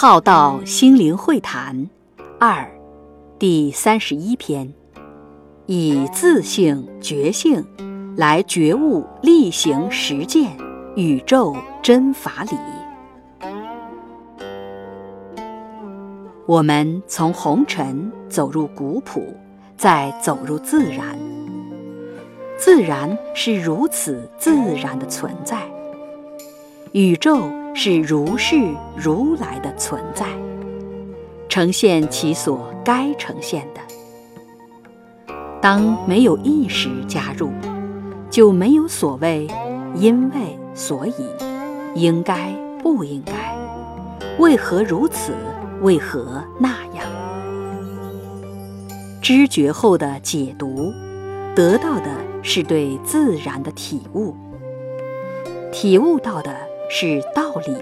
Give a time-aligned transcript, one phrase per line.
[0.00, 1.90] 浩道心灵会谈
[2.38, 2.70] 二
[3.36, 4.72] 第三十一篇，
[5.66, 7.66] 以自性觉性
[8.16, 10.56] 来觉悟力行实践
[10.94, 12.56] 宇宙真法理。
[16.46, 19.20] 我们从红尘走入古朴，
[19.76, 21.18] 再走入自然。
[22.56, 25.60] 自然是如此自然的存在，
[26.92, 27.50] 宇宙
[27.80, 28.56] 是如是
[28.96, 30.26] 如来的存在，
[31.48, 35.34] 呈现其所该呈现的。
[35.62, 37.52] 当没有意识加入，
[38.28, 39.46] 就没有所谓
[39.94, 41.12] 因为所以，
[41.94, 42.52] 应该
[42.82, 43.56] 不应该，
[44.40, 45.32] 为何如此，
[45.80, 47.06] 为何那样？
[49.22, 50.92] 知觉后的解读，
[51.54, 52.10] 得到的。
[52.40, 54.34] 是对自然的体悟，
[55.70, 56.54] 体悟到的
[56.88, 57.76] 是道理，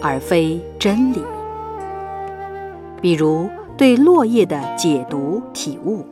[0.00, 1.22] 而非真理。
[3.00, 6.04] 比如对落叶的解读体悟：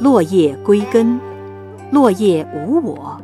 [0.00, 1.20] 落叶归根，
[1.90, 3.20] 落叶无我，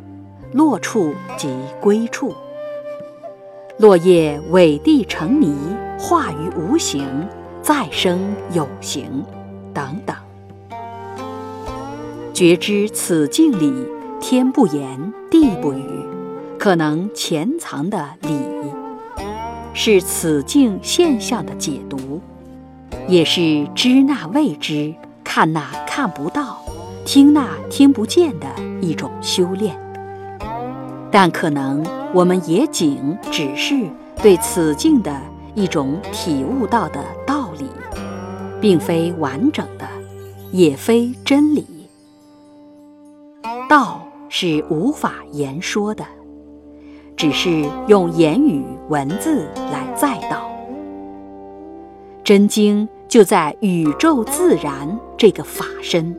[0.52, 1.48] 落处即
[1.80, 2.34] 归处。
[3.78, 5.56] 落叶委地成泥，
[5.98, 7.06] 化于无形，
[7.62, 8.18] 再生
[8.52, 9.24] 有形，
[9.72, 10.16] 等等。
[12.34, 13.72] 觉知此境里
[14.20, 15.82] 天不言地不语，
[16.58, 18.30] 可能潜藏的理，
[19.72, 22.20] 是此境现象的解读，
[23.06, 24.92] 也是知那未知、
[25.22, 26.58] 看那看不到、
[27.04, 28.46] 听那听不见的
[28.80, 29.78] 一种修炼。
[31.12, 33.74] 但可能我们也仅只是
[34.20, 35.16] 对此境的
[35.54, 37.66] 一种体悟到的道理，
[38.60, 39.88] 并非完整的，
[40.50, 41.64] 也非真理。
[43.68, 46.04] 道是无法言说的，
[47.18, 50.48] 只是用言语文字来载道。
[52.22, 56.16] 真经就在宇宙自然这个法身，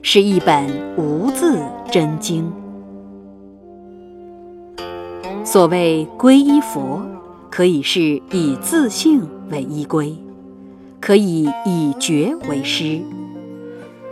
[0.00, 0.66] 是一本
[0.96, 1.60] 无字
[1.90, 2.50] 真经。
[5.44, 7.02] 所谓皈依佛，
[7.50, 8.00] 可以是
[8.30, 10.16] 以自性为依归，
[10.98, 13.00] 可以以觉为师，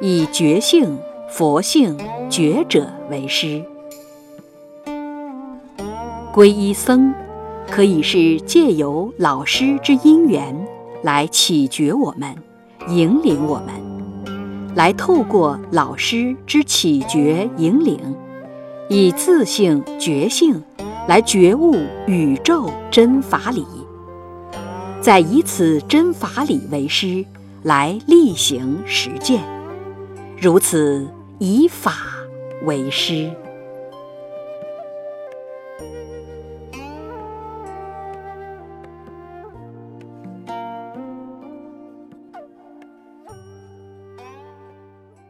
[0.01, 0.99] 以觉性。
[1.33, 1.97] 佛性
[2.29, 3.65] 觉者为师，
[6.33, 7.13] 皈依僧，
[7.69, 10.57] 可以是借由老师之因缘
[11.03, 12.33] 来启觉我们，
[12.89, 17.99] 引领我们，来透过老师之启觉引领，
[18.89, 20.63] 以自性觉性
[21.09, 21.75] 来觉悟
[22.07, 23.67] 宇宙真法理，
[25.01, 27.25] 再以此真法理为师
[27.65, 29.41] 来力行实践，
[30.41, 31.07] 如此。
[31.43, 31.95] 以法
[32.65, 33.31] 为师。